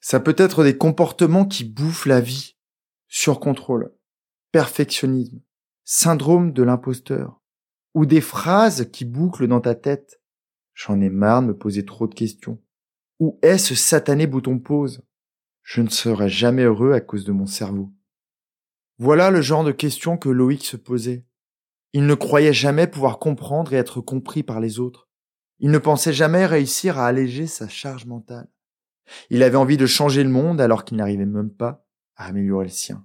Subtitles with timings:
[0.00, 2.56] Ça peut être des comportements qui bouffent la vie.
[3.08, 3.94] Surcontrôle,
[4.52, 5.40] perfectionnisme,
[5.84, 7.40] syndrome de l'imposteur,
[7.94, 10.20] ou des phrases qui bouclent dans ta tête.
[10.74, 12.62] J'en ai marre de me poser trop de questions.
[13.18, 15.02] Où est ce satané bouton pause?
[15.62, 17.92] Je ne serai jamais heureux à cause de mon cerveau.
[18.98, 21.26] Voilà le genre de questions que Loïc se posait.
[21.92, 25.08] Il ne croyait jamais pouvoir comprendre et être compris par les autres.
[25.58, 28.48] Il ne pensait jamais réussir à alléger sa charge mentale.
[29.30, 31.86] Il avait envie de changer le monde alors qu'il n'arrivait même pas
[32.16, 33.04] à améliorer le sien.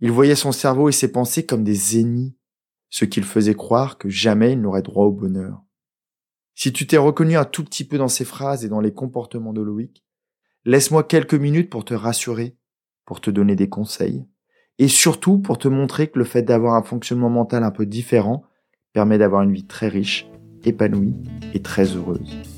[0.00, 2.36] Il voyait son cerveau et ses pensées comme des ennemis,
[2.90, 5.62] ce qui le faisait croire que jamais il n'aurait droit au bonheur.
[6.54, 9.52] Si tu t'es reconnu un tout petit peu dans ces phrases et dans les comportements
[9.52, 10.04] de Loïc,
[10.64, 12.56] laisse-moi quelques minutes pour te rassurer,
[13.04, 14.26] pour te donner des conseils,
[14.78, 18.44] et surtout pour te montrer que le fait d'avoir un fonctionnement mental un peu différent
[18.92, 20.28] permet d'avoir une vie très riche,
[20.64, 21.14] épanouie
[21.54, 22.57] et très heureuse.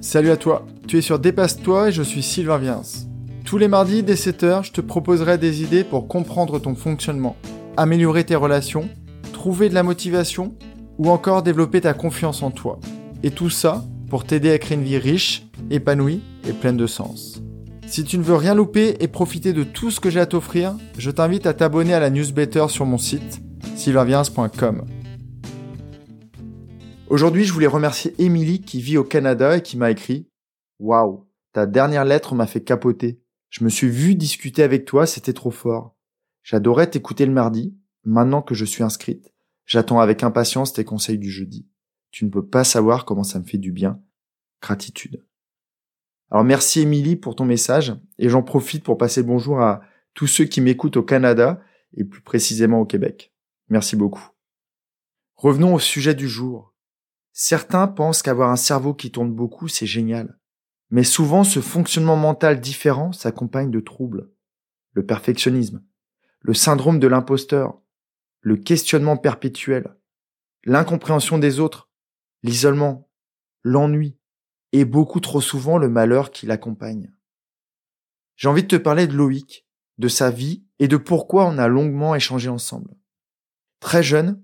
[0.00, 2.82] Salut à toi, tu es sur Dépasse-toi et je suis Sylvain Viens.
[3.44, 7.34] Tous les mardis dès 7h, je te proposerai des idées pour comprendre ton fonctionnement,
[7.76, 8.88] améliorer tes relations,
[9.32, 10.54] trouver de la motivation
[10.98, 12.78] ou encore développer ta confiance en toi.
[13.24, 17.42] Et tout ça pour t'aider à créer une vie riche, épanouie et pleine de sens.
[17.88, 20.74] Si tu ne veux rien louper et profiter de tout ce que j'ai à t'offrir,
[20.96, 23.40] je t'invite à t'abonner à la newsletter sur mon site
[23.74, 24.84] sylvainviens.com.
[27.10, 30.28] Aujourd'hui, je voulais remercier Émilie qui vit au Canada et qui m'a écrit
[30.78, 33.22] Waouh, ta dernière lettre m'a fait capoter.
[33.48, 35.96] Je me suis vu discuter avec toi, c'était trop fort.
[36.42, 37.74] J'adorais t'écouter le mardi.
[38.04, 39.32] Maintenant que je suis inscrite,
[39.64, 41.66] j'attends avec impatience tes conseils du jeudi.
[42.10, 44.02] Tu ne peux pas savoir comment ça me fait du bien.
[44.60, 45.24] Gratitude.
[46.30, 49.80] Alors merci Émilie pour ton message et j'en profite pour passer bonjour à
[50.12, 51.62] tous ceux qui m'écoutent au Canada
[51.96, 53.32] et plus précisément au Québec.
[53.70, 54.28] Merci beaucoup.
[55.36, 56.74] Revenons au sujet du jour.
[57.40, 60.40] Certains pensent qu'avoir un cerveau qui tourne beaucoup, c'est génial.
[60.90, 64.32] Mais souvent, ce fonctionnement mental différent s'accompagne de troubles.
[64.92, 65.84] Le perfectionnisme,
[66.40, 67.80] le syndrome de l'imposteur,
[68.40, 69.94] le questionnement perpétuel,
[70.64, 71.88] l'incompréhension des autres,
[72.42, 73.08] l'isolement,
[73.62, 74.18] l'ennui,
[74.72, 77.14] et beaucoup trop souvent le malheur qui l'accompagne.
[78.34, 79.64] J'ai envie de te parler de Loïc,
[79.98, 82.96] de sa vie et de pourquoi on a longuement échangé ensemble.
[83.78, 84.42] Très jeune,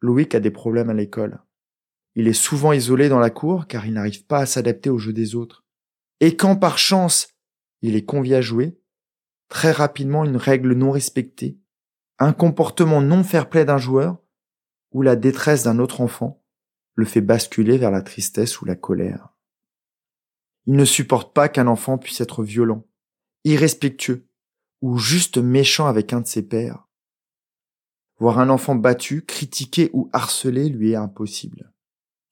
[0.00, 1.40] Loïc a des problèmes à l'école.
[2.16, 5.12] Il est souvent isolé dans la cour car il n'arrive pas à s'adapter aux jeux
[5.12, 5.64] des autres.
[6.20, 7.28] Et quand par chance
[7.82, 8.80] il est convié à jouer,
[9.48, 11.60] très rapidement une règle non respectée,
[12.18, 14.18] un comportement non fair-play d'un joueur
[14.92, 16.42] ou la détresse d'un autre enfant
[16.94, 19.34] le fait basculer vers la tristesse ou la colère.
[20.64, 22.88] Il ne supporte pas qu'un enfant puisse être violent,
[23.44, 24.26] irrespectueux
[24.80, 26.88] ou juste méchant avec un de ses pères.
[28.18, 31.74] Voir un enfant battu, critiqué ou harcelé lui est impossible.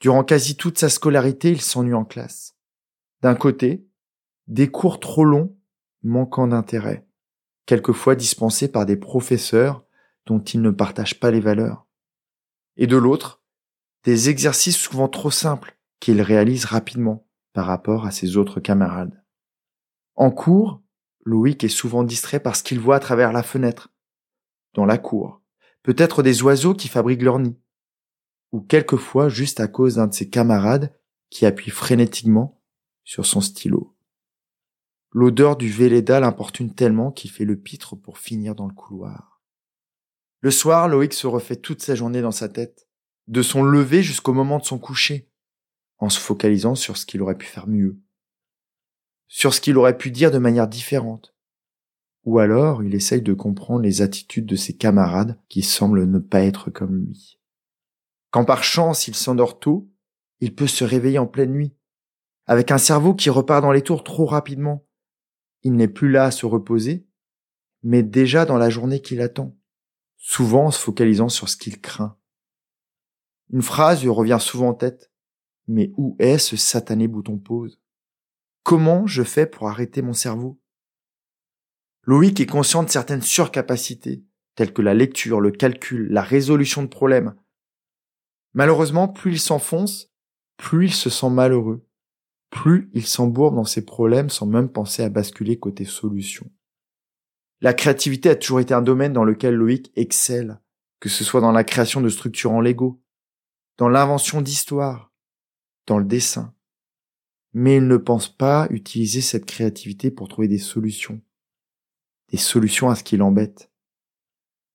[0.00, 2.56] Durant quasi toute sa scolarité, il s'ennuie en classe.
[3.22, 3.86] D'un côté,
[4.46, 5.56] des cours trop longs,
[6.02, 7.06] manquant d'intérêt,
[7.66, 9.84] quelquefois dispensés par des professeurs
[10.26, 11.86] dont il ne partage pas les valeurs.
[12.76, 13.42] Et de l'autre,
[14.04, 19.22] des exercices souvent trop simples qu'il réalise rapidement, par rapport à ses autres camarades.
[20.16, 20.82] En cours,
[21.24, 23.88] Loïc est souvent distrait par ce qu'il voit à travers la fenêtre,
[24.74, 25.40] dans la cour,
[25.82, 27.56] peut-être des oiseaux qui fabriquent leur nid,
[28.54, 30.96] ou quelquefois juste à cause d'un de ses camarades
[31.28, 32.62] qui appuie frénétiquement
[33.02, 33.96] sur son stylo.
[35.10, 39.42] L'odeur du Véleda l'importune tellement qu'il fait le pitre pour finir dans le couloir.
[40.40, 42.86] Le soir, Loïc se refait toute sa journée dans sa tête,
[43.26, 45.28] de son lever jusqu'au moment de son coucher
[45.98, 47.98] en se focalisant sur ce qu'il aurait pu faire mieux,
[49.26, 51.34] sur ce qu'il aurait pu dire de manière différente.
[52.22, 56.42] Ou alors il essaye de comprendre les attitudes de ses camarades qui semblent ne pas
[56.42, 57.40] être comme lui.
[58.34, 59.88] Quand par chance il s'endort tôt,
[60.40, 61.72] il peut se réveiller en pleine nuit,
[62.46, 64.84] avec un cerveau qui repart dans les tours trop rapidement.
[65.62, 67.06] Il n'est plus là à se reposer,
[67.84, 69.56] mais déjà dans la journée qui l'attend,
[70.16, 72.18] souvent en se focalisant sur ce qu'il craint.
[73.52, 75.12] Une phrase lui revient souvent en tête.
[75.68, 77.80] Mais où est ce satané bouton pause
[78.64, 80.60] Comment je fais pour arrêter mon cerveau?
[82.02, 84.24] Loïc est conscient de certaines surcapacités,
[84.56, 87.36] telles que la lecture, le calcul, la résolution de problèmes.
[88.54, 90.12] Malheureusement, plus il s'enfonce,
[90.56, 91.86] plus il se sent malheureux,
[92.50, 96.50] plus il s'embourbe dans ses problèmes sans même penser à basculer côté solution.
[97.60, 100.60] La créativité a toujours été un domaine dans lequel Loïc excelle,
[101.00, 103.02] que ce soit dans la création de structures en Lego,
[103.76, 105.12] dans l'invention d'histoires,
[105.86, 106.54] dans le dessin.
[107.52, 111.20] Mais il ne pense pas utiliser cette créativité pour trouver des solutions.
[112.30, 113.70] Des solutions à ce qui l'embête.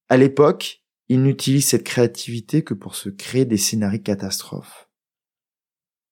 [0.08, 4.90] À l'époque, il n'utilise cette créativité que pour se créer des scénarios catastrophes.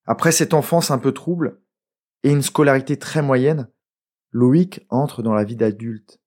[0.06, 1.62] Après cette enfance un peu trouble
[2.24, 3.70] et une scolarité très moyenne,
[4.32, 6.20] Loïc entre dans la vie d'adulte.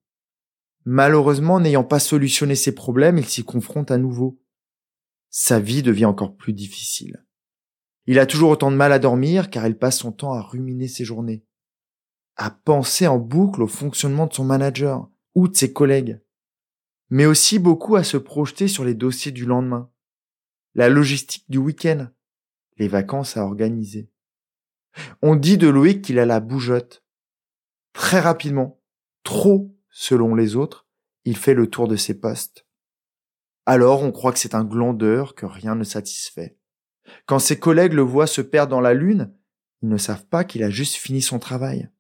[0.84, 4.40] Malheureusement, n'ayant pas solutionné ses problèmes, il s'y confronte à nouveau.
[5.28, 7.24] Sa vie devient encore plus difficile.
[8.06, 10.88] Il a toujours autant de mal à dormir car il passe son temps à ruminer
[10.88, 11.44] ses journées,
[12.36, 16.20] à penser en boucle au fonctionnement de son manager ou de ses collègues,
[17.10, 19.90] mais aussi beaucoup à se projeter sur les dossiers du lendemain,
[20.74, 22.08] la logistique du week-end,
[22.78, 24.10] les vacances à organiser.
[25.22, 27.04] On dit de Loïc qu'il a la bougeotte.
[27.92, 28.80] Très rapidement,
[29.24, 30.86] trop selon les autres,
[31.24, 32.66] il fait le tour de ses postes.
[33.66, 36.56] Alors on croit que c'est un glandeur que rien ne satisfait.
[37.26, 39.34] Quand ses collègues le voient se perdre dans la lune,
[39.82, 41.90] ils ne savent pas qu'il a juste fini son travail,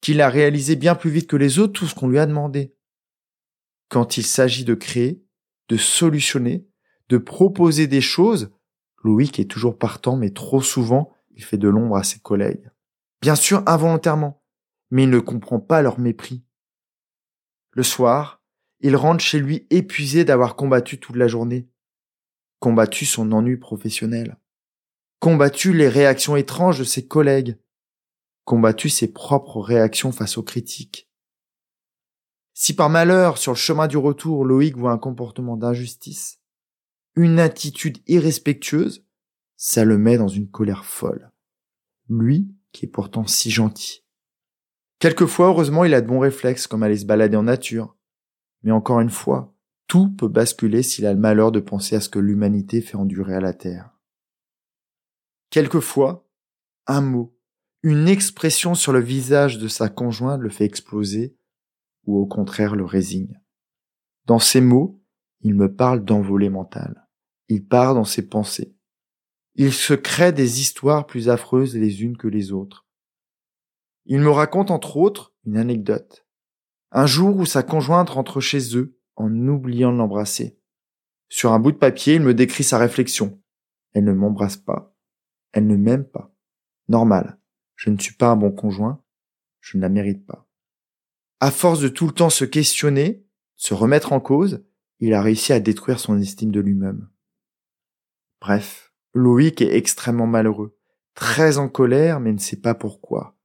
[0.00, 2.75] qu'il a réalisé bien plus vite que les autres tout ce qu'on lui a demandé.
[3.88, 5.22] Quand il s'agit de créer,
[5.68, 6.66] de solutionner,
[7.08, 8.50] de proposer des choses,
[9.02, 12.70] Loïc est toujours partant, mais trop souvent, il fait de l'ombre à ses collègues.
[13.20, 14.42] Bien sûr, involontairement,
[14.90, 16.44] mais il ne comprend pas leur mépris.
[17.72, 18.42] Le soir,
[18.80, 21.68] il rentre chez lui épuisé d'avoir combattu toute la journée,
[22.58, 24.38] combattu son ennui professionnel,
[25.18, 27.58] combattu les réactions étranges de ses collègues,
[28.44, 31.05] combattu ses propres réactions face aux critiques.
[32.58, 36.40] Si par malheur, sur le chemin du retour, Loïc voit un comportement d'injustice,
[37.14, 39.04] une attitude irrespectueuse,
[39.58, 41.30] ça le met dans une colère folle.
[42.08, 44.06] Lui, qui est pourtant si gentil.
[45.00, 47.94] Quelquefois, heureusement, il a de bons réflexes, comme aller se balader en nature.
[48.62, 49.54] Mais encore une fois,
[49.86, 53.34] tout peut basculer s'il a le malheur de penser à ce que l'humanité fait endurer
[53.34, 53.90] à la Terre.
[55.50, 56.26] Quelquefois,
[56.86, 57.38] un mot,
[57.82, 61.36] une expression sur le visage de sa conjointe le fait exploser,
[62.06, 63.40] ou au contraire le résigne.
[64.24, 65.02] Dans ces mots,
[65.40, 67.06] il me parle d'envolée mentale.
[67.48, 68.76] Il part dans ses pensées.
[69.54, 72.86] Il se crée des histoires plus affreuses les unes que les autres.
[74.04, 76.26] Il me raconte entre autres une anecdote.
[76.92, 80.58] Un jour où sa conjointe rentre chez eux en oubliant de l'embrasser.
[81.28, 83.40] Sur un bout de papier, il me décrit sa réflexion.
[83.92, 84.94] Elle ne m'embrasse pas.
[85.52, 86.32] Elle ne m'aime pas.
[86.88, 87.38] Normal.
[87.74, 89.02] Je ne suis pas un bon conjoint.
[89.60, 90.45] Je ne la mérite pas.
[91.38, 94.64] À force de tout le temps se questionner, se remettre en cause,
[95.00, 97.08] il a réussi à détruire son estime de lui-même.
[98.40, 100.78] Bref, Loïc est extrêmement malheureux,
[101.14, 103.36] très en colère, mais ne sait pas pourquoi.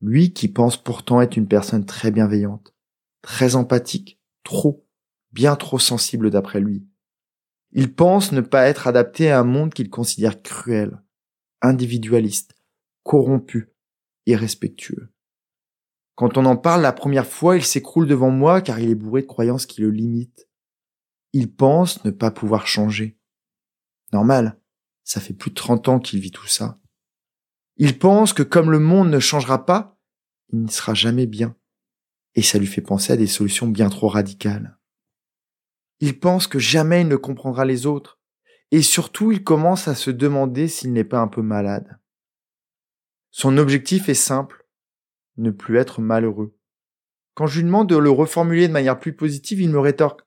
[0.00, 2.74] Lui qui pense pourtant être une personne très bienveillante,
[3.20, 4.84] très empathique, trop,
[5.30, 6.86] bien trop sensible d'après lui.
[7.70, 11.00] Il pense ne pas être adapté à un monde qu'il considère cruel,
[11.60, 12.54] individualiste,
[13.04, 13.72] corrompu,
[14.26, 15.12] irrespectueux.
[16.14, 19.22] Quand on en parle la première fois, il s'écroule devant moi car il est bourré
[19.22, 20.48] de croyances qui le limitent.
[21.32, 23.18] Il pense ne pas pouvoir changer.
[24.12, 24.60] Normal,
[25.04, 26.78] ça fait plus de 30 ans qu'il vit tout ça.
[27.76, 29.98] Il pense que comme le monde ne changera pas,
[30.52, 31.56] il ne sera jamais bien.
[32.34, 34.78] Et ça lui fait penser à des solutions bien trop radicales.
[36.00, 38.20] Il pense que jamais il ne comprendra les autres.
[38.70, 41.98] Et surtout, il commence à se demander s'il n'est pas un peu malade.
[43.30, 44.61] Son objectif est simple,
[45.42, 46.56] ne plus être malheureux.
[47.34, 50.22] Quand je lui demande de le reformuler de manière plus positive, il me rétorque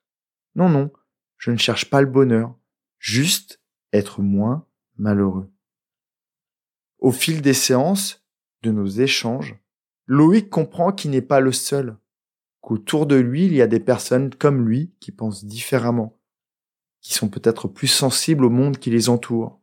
[0.54, 0.92] Non, non,
[1.38, 2.54] je ne cherche pas le bonheur,
[2.98, 3.60] juste
[3.92, 4.66] être moins
[4.96, 5.50] malheureux.
[6.98, 8.26] Au fil des séances,
[8.62, 9.56] de nos échanges,
[10.06, 11.96] Loïc comprend qu'il n'est pas le seul,
[12.60, 16.18] qu'autour de lui, il y a des personnes comme lui qui pensent différemment,
[17.00, 19.60] qui sont peut-être plus sensibles au monde qui les entoure.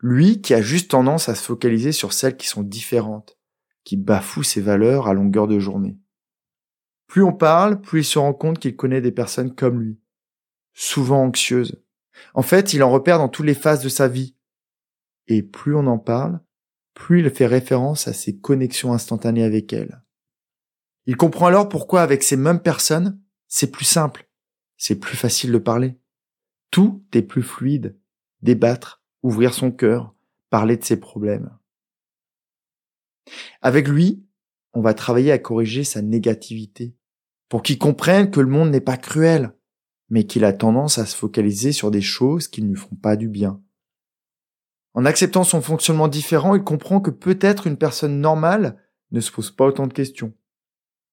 [0.00, 3.38] Lui qui a juste tendance à se focaliser sur celles qui sont différentes,
[3.86, 5.96] qui bafouent ses valeurs à longueur de journée.
[7.06, 10.00] Plus on parle, plus il se rend compte qu'il connaît des personnes comme lui,
[10.74, 11.80] souvent anxieuses.
[12.34, 14.34] En fait, il en repère dans toutes les phases de sa vie.
[15.28, 16.40] Et plus on en parle,
[16.94, 20.02] plus il fait référence à ses connexions instantanées avec elle.
[21.06, 24.28] Il comprend alors pourquoi avec ces mêmes personnes, c'est plus simple,
[24.76, 25.96] c'est plus facile de parler.
[26.72, 27.96] Tout est plus fluide,
[28.42, 30.12] débattre, ouvrir son cœur,
[30.50, 31.56] parler de ses problèmes.
[33.62, 34.24] Avec lui,
[34.72, 36.94] on va travailler à corriger sa négativité,
[37.48, 39.54] pour qu'il comprenne que le monde n'est pas cruel,
[40.08, 43.16] mais qu'il a tendance à se focaliser sur des choses qui ne lui font pas
[43.16, 43.62] du bien.
[44.94, 49.50] En acceptant son fonctionnement différent, il comprend que peut-être une personne normale ne se pose
[49.50, 50.34] pas autant de questions,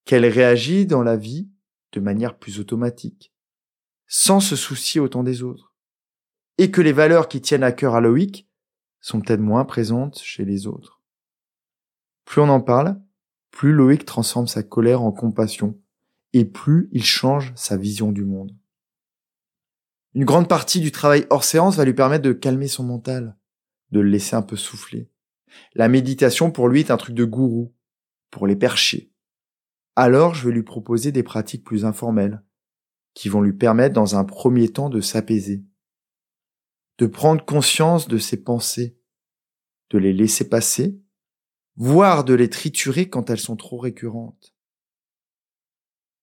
[0.06, 1.50] qu'elle réagit dans la vie
[1.92, 3.34] de manière plus automatique,
[4.08, 5.74] sans se soucier autant des autres,
[6.58, 8.50] et que les valeurs qui tiennent à cœur à Loïc
[9.02, 11.03] sont peut-être moins présentes chez les autres.
[12.26, 13.00] Plus on en parle,
[13.52, 15.80] plus Loïc transforme sa colère en compassion,
[16.34, 18.56] et plus il change sa vision du monde.
[20.16, 23.38] Une grande partie du travail hors séance va lui permettre de calmer son mental,
[23.92, 25.10] de le laisser un peu souffler.
[25.76, 27.74] La méditation pour lui est un truc de gourou,
[28.32, 29.12] pour les percher.
[29.96, 32.42] alors je vais lui proposer des pratiques plus informelles,
[33.14, 35.64] qui vont lui permettre dans un premier temps de s'apaiser,
[36.98, 38.98] de prendre conscience de ses pensées,
[39.92, 41.03] de les laisser passer,
[41.76, 44.54] voire de les triturer quand elles sont trop récurrentes.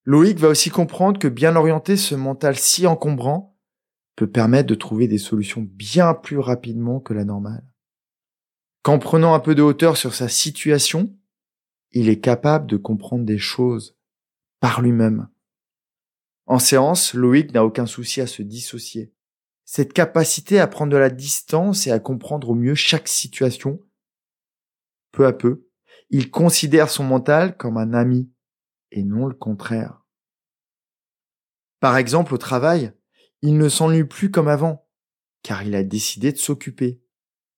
[0.03, 3.57] Loïc va aussi comprendre que bien orienter ce mental si encombrant
[4.15, 7.65] peut permettre de trouver des solutions bien plus rapidement que la normale.
[8.83, 11.15] Qu'en prenant un peu de hauteur sur sa situation,
[11.91, 13.95] il est capable de comprendre des choses
[14.59, 15.27] par lui-même.
[16.47, 19.13] En séance, Loïc n'a aucun souci à se dissocier.
[19.65, 23.79] Cette capacité à prendre de la distance et à comprendre au mieux chaque situation,
[25.25, 25.67] à peu,
[26.09, 28.31] il considère son mental comme un ami
[28.91, 30.05] et non le contraire.
[31.79, 32.93] Par exemple, au travail,
[33.41, 34.87] il ne s'ennuie plus comme avant,
[35.41, 37.01] car il a décidé de s'occuper,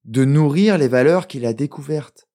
[0.05, 2.29] de nourrir les valeurs qu'il a découvertes.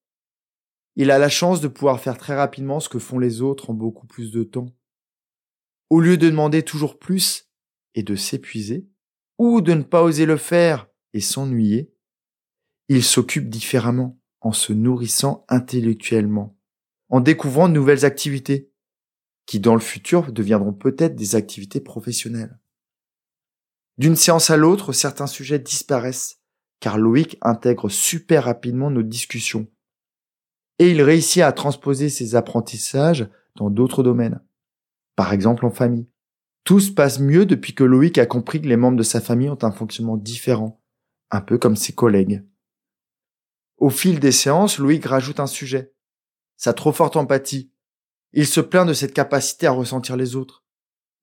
[0.96, 3.74] Il a la chance de pouvoir faire très rapidement ce que font les autres en
[3.74, 4.74] beaucoup plus de temps.
[5.88, 7.48] Au lieu de demander toujours plus
[7.94, 8.88] et de s'épuiser,
[9.38, 11.94] ou de ne pas oser le faire et s'ennuyer,
[12.88, 16.56] il s'occupe différemment en se nourrissant intellectuellement,
[17.08, 18.70] en découvrant de nouvelles activités,
[19.46, 22.58] qui dans le futur deviendront peut-être des activités professionnelles.
[23.96, 26.40] D'une séance à l'autre, certains sujets disparaissent,
[26.80, 29.66] car Loïc intègre super rapidement nos discussions.
[30.78, 34.40] Et il réussit à transposer ses apprentissages dans d'autres domaines.
[35.16, 36.08] Par exemple en famille.
[36.62, 39.48] Tout se passe mieux depuis que Loïc a compris que les membres de sa famille
[39.48, 40.80] ont un fonctionnement différent,
[41.30, 42.44] un peu comme ses collègues.
[43.78, 45.94] Au fil des séances, Loïc rajoute un sujet.
[46.56, 47.70] Sa trop forte empathie.
[48.32, 50.64] Il se plaint de cette capacité à ressentir les autres.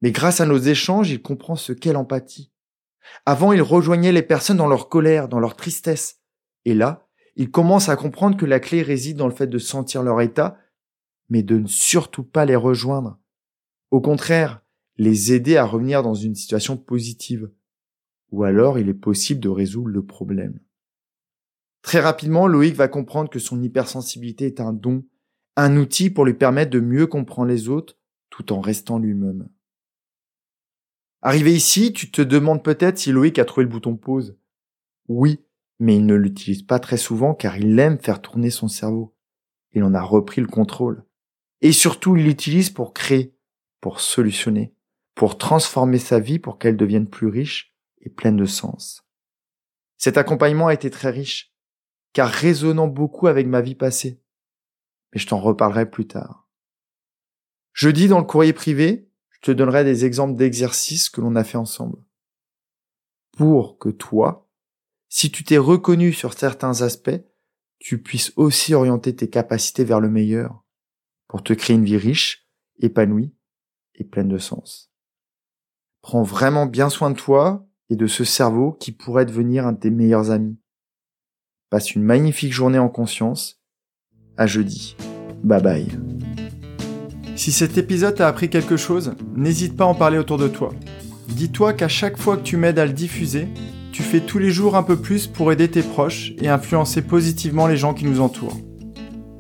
[0.02, 2.52] Mais grâce à nos échanges, il comprend ce qu'est l'empathie.
[3.26, 6.22] Avant, il rejoignait les personnes dans leur colère, dans leur tristesse.
[6.64, 10.02] Et là, il commence à comprendre que la clé réside dans le fait de sentir
[10.02, 10.58] leur état,
[11.30, 13.20] mais de ne surtout pas les rejoindre.
[13.92, 14.62] Au contraire,
[14.98, 17.52] les aider à revenir dans une situation positive.
[18.32, 20.60] Ou alors il est possible de résoudre le problème.
[21.86, 25.06] Très rapidement, Loïc va comprendre que son hypersensibilité est un don,
[25.56, 27.96] un outil pour lui permettre de mieux comprendre les autres
[28.32, 29.48] tout en restant lui-même.
[31.22, 34.36] Arrivé ici, tu te demandes peut-être si Loïc a trouvé le bouton pause.
[35.10, 35.46] Oui,
[35.78, 39.16] mais il ne l'utilise pas très souvent car il aime faire tourner son cerveau.
[39.74, 41.06] Il en a repris le contrôle.
[41.62, 43.38] Et surtout, il l'utilise pour créer,
[43.80, 44.74] pour solutionner,
[45.14, 49.06] pour transformer sa vie pour qu'elle devienne plus riche et pleine de sens.
[49.98, 51.55] Cet accompagnement a été très riche,
[52.16, 54.22] car résonnant beaucoup avec ma vie passée.
[55.14, 56.48] Mais je t'en reparlerai plus tard.
[57.74, 61.58] Jeudi, dans le courrier privé, je te donnerai des exemples d'exercices que l'on a fait
[61.58, 61.98] ensemble.
[63.36, 64.50] Pour que toi,
[65.10, 67.22] si tu t'es reconnu sur certains aspects,
[67.80, 70.64] tu puisses aussi orienter tes capacités vers le meilleur
[71.28, 72.48] pour te créer une vie riche,
[72.80, 73.36] épanouie
[73.94, 74.90] et pleine de sens.
[76.02, 79.80] Prends vraiment bien soin de toi et de ce cerveau qui pourrait devenir un de
[79.80, 80.58] tes meilleurs amis.
[81.70, 83.60] Passe une magnifique journée en conscience.
[84.38, 84.96] À jeudi.
[85.44, 85.88] Bye bye.
[87.36, 90.74] Si cet épisode t'a appris quelque chose, n'hésite pas à en parler autour de toi.
[91.28, 93.48] Dis-toi qu'à chaque fois que tu m'aides à le diffuser,
[93.92, 97.66] tu fais tous les jours un peu plus pour aider tes proches et influencer positivement
[97.66, 98.58] les gens qui nous entourent.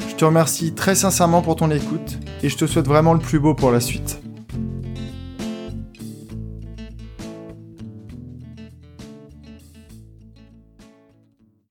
[0.09, 3.39] Je te remercie très sincèrement pour ton écoute et je te souhaite vraiment le plus
[3.39, 4.19] beau pour la suite.